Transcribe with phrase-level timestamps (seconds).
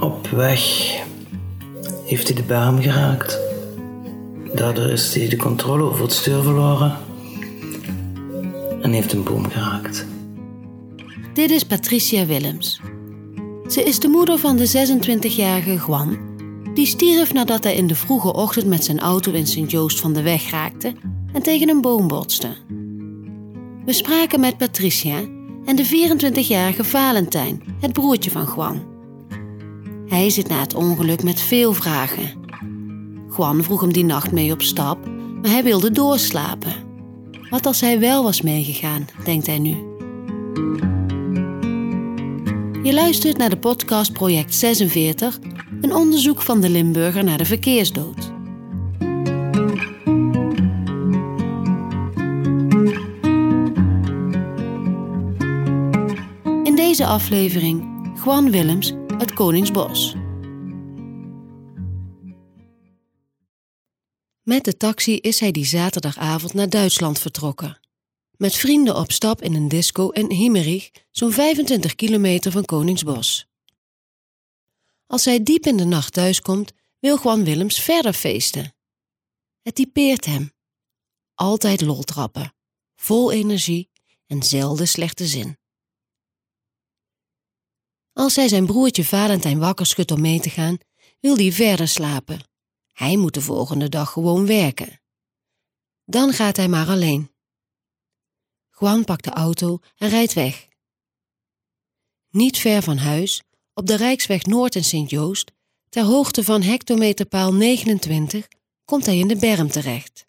[0.00, 0.60] Op weg
[2.04, 3.38] heeft hij de berm geraakt.
[4.54, 6.96] Daardoor is hij de controle over het stuur verloren
[8.80, 10.06] en heeft een boom geraakt.
[11.34, 12.80] Dit is Patricia Willems.
[13.66, 16.18] Ze is de moeder van de 26-jarige Juan,
[16.74, 20.22] die stierf nadat hij in de vroege ochtend met zijn auto in Sint-Joost van de
[20.22, 20.92] weg raakte
[21.32, 22.56] en tegen een boom botste.
[23.84, 25.20] We spraken met Patricia
[25.64, 28.82] en de 24-jarige Valentijn, het broertje van Juan.
[30.06, 32.30] Hij zit na het ongeluk met veel vragen.
[33.36, 35.06] Juan vroeg hem die nacht mee op stap,
[35.42, 36.74] maar hij wilde doorslapen.
[37.50, 39.76] Wat als hij wel was meegegaan, denkt hij nu.
[42.82, 45.38] Je luistert naar de podcast Project 46,
[45.80, 48.31] een onderzoek van de Limburger naar de verkeersdood.
[56.92, 57.82] Deze aflevering
[58.24, 60.14] Juan Willems uit Koningsbos.
[64.42, 67.80] Met de taxi is hij die zaterdagavond naar Duitsland vertrokken.
[68.36, 73.46] Met vrienden op stap in een disco in Himmerich, zo'n 25 kilometer van Koningsbos.
[75.06, 78.74] Als hij diep in de nacht thuiskomt, wil Juan Willems verder feesten.
[79.62, 80.52] Het typeert hem.
[81.34, 82.54] Altijd loltrappen,
[82.96, 83.90] vol energie
[84.26, 85.60] en zelden slechte zin.
[88.12, 90.78] Als hij zijn broertje Valentijn wakker schudt om mee te gaan,
[91.20, 92.40] wil hij verder slapen.
[92.92, 95.00] Hij moet de volgende dag gewoon werken.
[96.04, 97.30] Dan gaat hij maar alleen.
[98.78, 100.68] Juan pakt de auto en rijdt weg.
[102.30, 103.42] Niet ver van huis,
[103.74, 105.52] op de Rijksweg Noord in Sint-Joost,
[105.88, 108.48] ter hoogte van hectometerpaal 29,
[108.84, 110.26] komt hij in de berm terecht.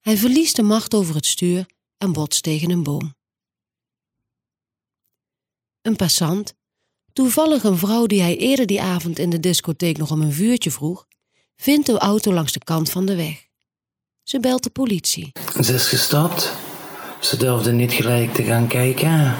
[0.00, 3.14] Hij verliest de macht over het stuur en botst tegen een boom.
[5.82, 6.54] Een passant,
[7.12, 10.70] toevallig een vrouw die hij eerder die avond in de discotheek nog om een vuurtje
[10.70, 11.06] vroeg,
[11.56, 13.48] vindt de auto langs de kant van de weg.
[14.22, 15.32] Ze belt de politie.
[15.60, 16.52] Ze is gestapt.
[17.20, 19.34] Ze durfde niet gelijk te gaan kijken.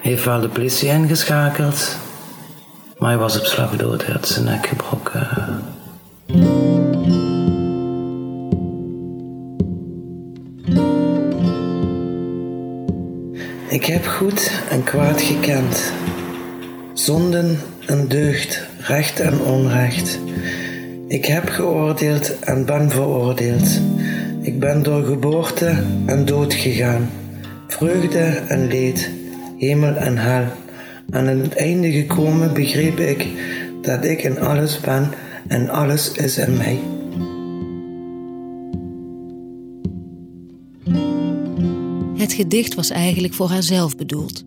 [0.00, 1.96] Heeft wel de politie ingeschakeld.
[2.98, 4.04] Maar hij was op slag dood.
[4.04, 5.64] Hij had zijn nek gebroken.
[13.74, 15.92] Ik heb goed en kwaad gekend.
[16.92, 20.18] Zonden en deugd, recht en onrecht.
[21.08, 23.80] Ik heb geoordeeld en ben veroordeeld.
[24.42, 27.10] Ik ben door geboorte en dood gegaan.
[27.66, 29.10] Vreugde en leed,
[29.58, 30.44] hemel en hel.
[31.10, 33.26] Aan het einde gekomen begreep ik
[33.82, 35.10] dat ik in alles ben
[35.48, 36.93] en alles is in mij.
[42.24, 44.44] Het gedicht was eigenlijk voor haarzelf bedoeld.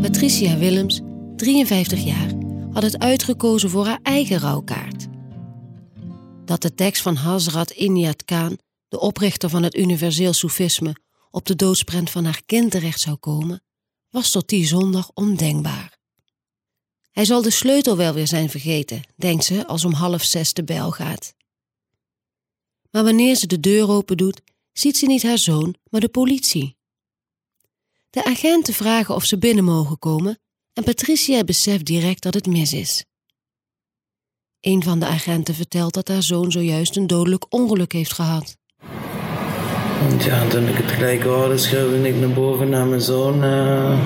[0.00, 1.00] Patricia Willems,
[1.36, 2.32] 53 jaar,
[2.72, 5.06] had het uitgekozen voor haar eigen rouwkaart.
[6.44, 8.58] Dat de tekst van Hazrat Inayat Khan,
[8.88, 10.96] de oprichter van het universeel soefisme,
[11.30, 13.62] op de doodsprent van haar kind terecht zou komen,
[14.10, 15.98] was tot die zondag ondenkbaar.
[17.10, 20.64] Hij zal de sleutel wel weer zijn vergeten, denkt ze als om half zes de
[20.64, 21.34] bel gaat.
[22.90, 24.40] Maar wanneer ze de deur open doet,
[24.74, 26.76] ziet ze niet haar zoon, maar de politie.
[28.10, 30.38] De agenten vragen of ze binnen mogen komen
[30.72, 33.04] en Patricia beseft direct dat het mis is.
[34.60, 38.56] Een van de agenten vertelt dat haar zoon zojuist een dodelijk ongeluk heeft gehad.
[40.00, 43.42] Want ja, toen ik het gelijk hoorde, schreeuwde ik naar boven naar mijn zoon.
[43.42, 43.98] eh,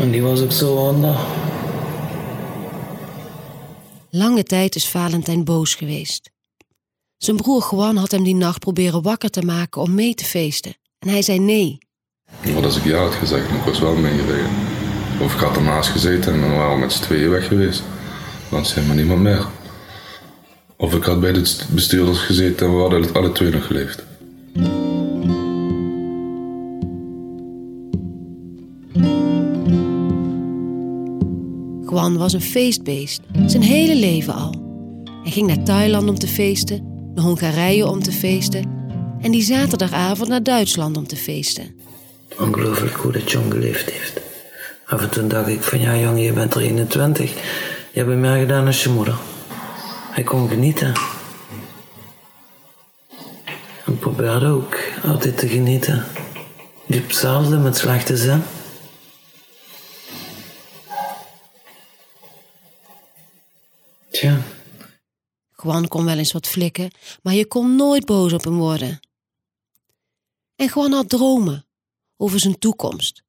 [0.00, 1.16] en die was ook zo onder.
[4.10, 6.30] Lange tijd is Valentijn boos geweest.
[7.18, 10.74] Zijn broer Juan had hem die nacht proberen wakker te maken om mee te feesten.
[10.98, 11.78] En hij zei nee.
[12.54, 14.50] Wat als ik ja had gezegd, ik was wel meegereden.
[15.22, 17.82] Of ik had ernaast gezeten en dan waren we met z'n tweeën weg geweest.
[18.50, 19.46] Dan is helemaal niemand meer.
[20.76, 24.04] Of ik had bij de bestuurders gezeten en we hadden het alle twee nog geleefd.
[31.90, 34.54] Juan was een feestbeest, zijn hele leven al.
[35.22, 38.62] Hij ging naar Thailand om te feesten, naar Hongarije om te feesten
[39.20, 41.80] en die zaterdagavond naar Duitsland om te feesten.
[42.38, 44.20] Ongelooflijk hoe dat jong geleefd heeft.
[44.86, 47.30] Af en toe dacht ik van ja jongen, je bent er 21.
[47.92, 49.16] Je hebt meer gedaan als je moeder.
[50.10, 50.92] Hij kon genieten.
[53.84, 56.04] En probeerde ook altijd te genieten.
[56.86, 58.42] Diep hetzelfde met slechte zin.
[65.62, 66.90] Juan kon wel eens wat flikken,
[67.22, 69.00] maar je kon nooit boos op hem worden.
[70.56, 71.66] En Juan had dromen
[72.16, 73.22] over zijn toekomst.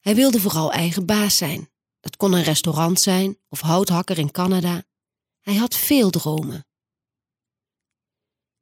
[0.00, 1.68] Hij wilde vooral eigen baas zijn.
[2.00, 4.84] Het kon een restaurant zijn of houthakker in Canada.
[5.40, 6.66] Hij had veel dromen.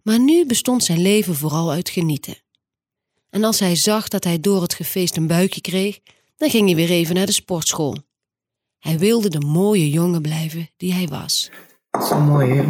[0.03, 2.37] Maar nu bestond zijn leven vooral uit genieten.
[3.31, 6.01] En als hij zag dat hij door het gefeest een buikje kreeg,
[6.37, 7.97] dan ging hij weer even naar de sportschool.
[8.79, 11.51] Hij wilde de mooie jongen blijven die hij was.
[12.09, 12.65] Zo mooi, hè?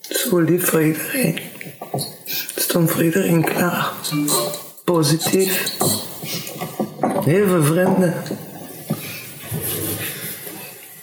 [0.00, 1.38] Zo lief voor iedereen.
[2.56, 3.92] Stond voor iedereen klaar.
[4.84, 5.76] Positief.
[7.24, 8.14] Heel veel vrienden.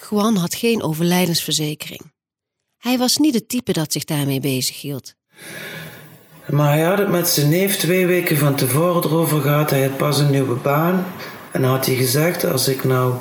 [0.10, 2.02] Juan had geen overlijdensverzekering.
[2.78, 5.14] Hij was niet het type dat zich daarmee bezighield.
[6.50, 9.70] Maar hij had het met zijn neef twee weken van tevoren erover gehad.
[9.70, 11.06] Hij had pas een nieuwe baan.
[11.52, 13.14] En had hij gezegd, als ik nou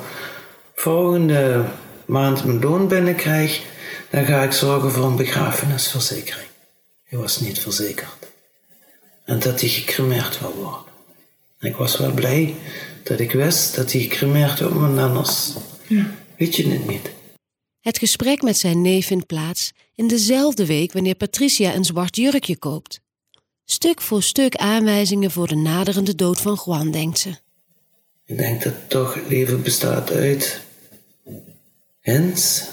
[0.73, 1.65] volgende
[2.09, 3.61] maand mijn loon binnenkrijg,
[4.09, 6.47] dan ga ik zorgen voor een begrafenisverzekering.
[7.03, 8.27] Hij was niet verzekerd.
[9.25, 10.91] En dat hij gecremeerd wil worden.
[11.59, 12.55] Ik was wel blij
[13.03, 15.53] dat ik wist dat hij gecremeerd wordt, want anders
[16.37, 17.09] weet je het niet.
[17.79, 22.57] Het gesprek met zijn neef vindt plaats in dezelfde week wanneer Patricia een zwart jurkje
[22.57, 22.99] koopt.
[23.65, 27.29] Stuk voor stuk aanwijzingen voor de naderende dood van Juan, denkt ze.
[28.25, 30.61] Ik denk dat toch leven bestaat uit
[32.01, 32.63] hints.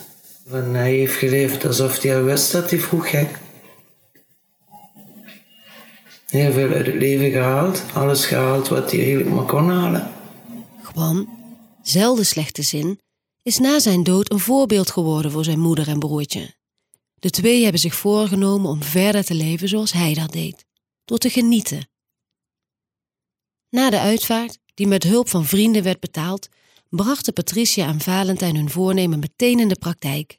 [0.49, 3.29] Van hij heeft geleefd alsof hij wist dat hij vroeg ging.
[6.27, 7.83] Heel veel uit het leven gehaald.
[7.95, 10.13] Alles gehaald wat hij eigenlijk maar kon halen.
[10.95, 11.29] Juan,
[11.83, 13.01] zelden slechte zin,
[13.43, 16.55] is na zijn dood een voorbeeld geworden voor zijn moeder en broertje.
[17.15, 20.65] De twee hebben zich voorgenomen om verder te leven zoals hij dat deed,
[21.05, 21.89] door te genieten.
[23.71, 26.49] Na de uitvaart, die met hulp van vrienden werd betaald,
[26.89, 30.39] brachten Patricia en Valentijn hun voornemen meteen in de praktijk.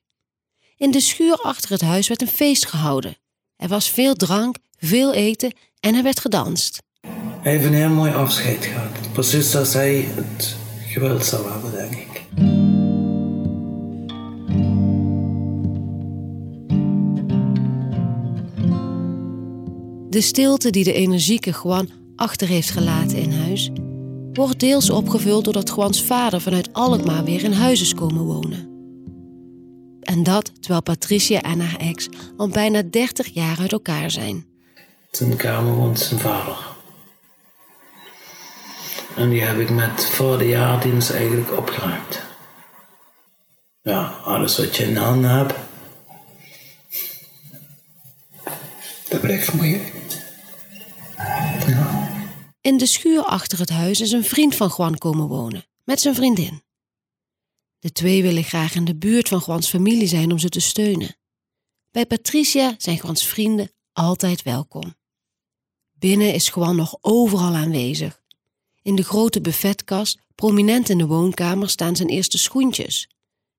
[0.78, 3.18] In de schuur achter het huis werd een feest gehouden.
[3.56, 6.84] Er was veel drank, veel eten en er werd gedanst.
[7.42, 9.12] Hij heeft een heel mooi afscheid gehad.
[9.14, 10.56] Precies zoals hij het
[10.88, 12.26] gewild zou hebben, denk ik.
[20.10, 23.72] De stilte die de energieke Juan achter heeft gelaten in huis,
[24.38, 28.75] wordt deels opgevuld doordat Juans vader vanuit Alkmaar weer in huis is komen wonen.
[30.01, 34.45] En dat terwijl Patricia en haar ex al bijna 30 jaar uit elkaar zijn.
[35.12, 36.57] Zijn kamer woont zijn vader.
[39.16, 42.22] En die heb ik met voor de jaardienst eigenlijk opgeruimd.
[43.81, 45.54] Ja, alles wat je in de handen hebt,
[49.10, 49.94] dat blijft moeilijk.
[52.68, 56.16] In de schuur achter het huis is een vriend van Juan komen wonen, met zijn
[56.16, 56.64] vriendin.
[57.80, 61.18] De twee willen graag in de buurt van Juans familie zijn om ze te steunen.
[61.92, 64.96] Bij Patricia zijn Juans vrienden altijd welkom.
[65.94, 68.22] Binnen is Juan nog overal aanwezig.
[68.81, 73.10] In de grote buffetkast, prominent in de woonkamer, staan zijn eerste schoentjes.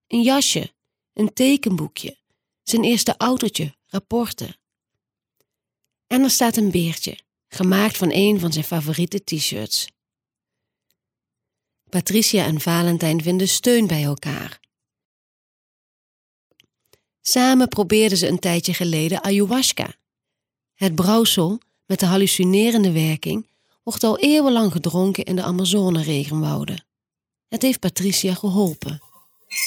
[0.07, 0.73] Een jasje,
[1.13, 2.17] een tekenboekje,
[2.63, 4.57] zijn eerste autootje, rapporten.
[6.07, 9.89] En er staat een beertje, gemaakt van een van zijn favoriete t-shirts.
[11.89, 14.61] Patricia en Valentijn vinden steun bij elkaar.
[17.21, 19.95] Samen probeerden ze een tijdje geleden ayahuasca.
[20.75, 23.47] Het brouwsel met de hallucinerende werking
[23.83, 26.85] wordt al eeuwenlang gedronken in de Amazone-regenwouden.
[27.49, 29.01] Het heeft Patricia geholpen.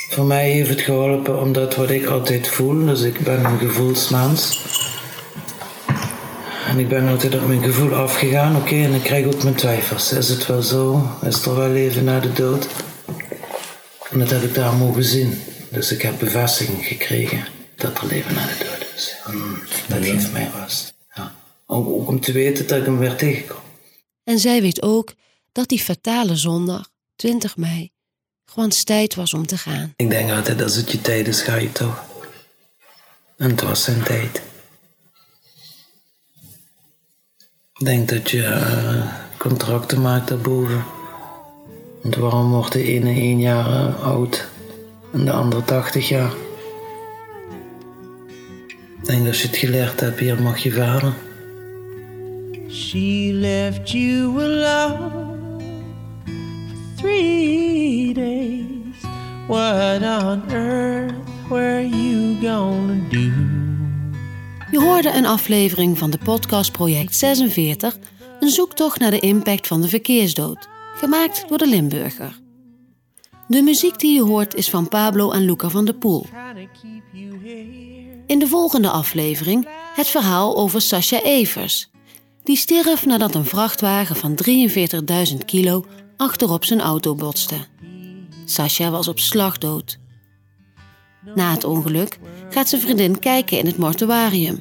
[0.09, 4.59] Voor mij heeft het geholpen omdat wat ik altijd voel, dus ik ben een gevoelsmens.
[6.71, 10.11] En ik ben altijd op mijn gevoel afgegaan, oké, en ik krijg ook mijn twijfels.
[10.11, 11.07] Is het wel zo?
[11.25, 12.67] Is er wel leven na de dood?
[14.11, 15.41] En dat heb ik daar mogen zien.
[15.69, 19.15] Dus ik heb bevestiging gekregen dat er leven na de dood is.
[19.25, 19.39] En
[19.87, 20.93] dat geeft mij rust.
[21.15, 21.35] Ja.
[21.65, 23.61] Ook, ook om te weten dat ik hem weer tegenkom.
[24.23, 25.13] En zij weet ook
[25.51, 27.91] dat die fatale zondag, 20 mei,
[28.45, 29.93] gewoon tijd was om te gaan.
[29.95, 32.03] Ik denk altijd, als het je tijd is, ga je toch.
[33.37, 34.41] En het was zijn tijd.
[37.83, 39.03] Denk dat je eh,
[39.37, 40.83] contracten maakt daarboven.
[42.01, 44.47] Want waarom wordt de ene één jaar eh, oud
[45.13, 46.31] en de andere 80 jaar?
[48.99, 51.13] Ik denk dat als je het geleerd hebt, hier mag je varen.
[52.69, 55.59] She left you alone
[56.97, 59.11] three days.
[59.47, 61.13] What on earth
[61.49, 63.60] were you gonna do?
[64.71, 67.97] Je hoorde een aflevering van de podcast Project 46,
[68.39, 72.39] een zoektocht naar de impact van de verkeersdood, gemaakt door de Limburger.
[73.47, 76.25] De muziek die je hoort is van Pablo en Luca van der Poel.
[78.25, 81.89] In de volgende aflevering het verhaal over Sascha Evers.
[82.43, 84.39] Die stierf nadat een vrachtwagen van
[85.31, 85.85] 43.000 kilo
[86.17, 87.55] achterop zijn auto botste.
[88.45, 90.00] Sascha was op slag dood.
[91.35, 94.59] Na het ongeluk gaat zijn vriendin kijken in het mortuarium.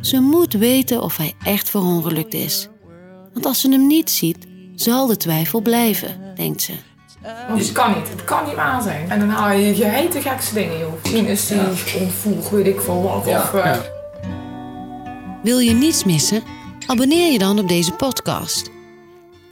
[0.00, 2.68] Ze moet weten of hij echt verongelukt is.
[3.32, 6.72] Want als ze hem niet ziet, zal de twijfel blijven, denkt ze.
[7.22, 9.10] Het kan niet, het kan niet waar zijn.
[9.10, 10.92] En dan haal je je heet gekste dingen, joh.
[11.02, 11.60] Misschien is die
[12.00, 13.26] ontvoerd, weet ik veel wat.
[13.26, 13.78] Of, eh,
[15.42, 16.42] Wil je niets missen?
[16.86, 18.70] Abonneer je dan op deze podcast.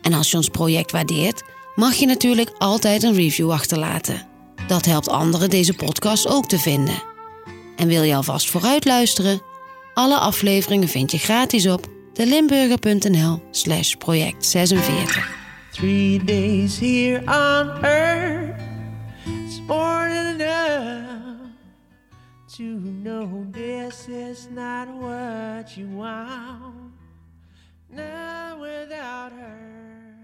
[0.03, 1.43] En als je ons project waardeert,
[1.75, 4.27] mag je natuurlijk altijd een review achterlaten.
[4.67, 7.03] Dat helpt anderen deze podcast ook te vinden.
[7.77, 9.41] En wil je alvast vooruit luisteren?
[9.95, 15.37] Alle afleveringen vind je gratis op delimburger.nl slash project 46.
[15.71, 18.59] Three days here on earth
[19.69, 21.51] than enough
[22.57, 26.93] to know this is not what you want.
[27.91, 30.15] Now without her,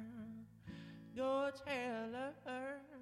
[1.17, 2.13] go tell
[2.45, 2.94] her,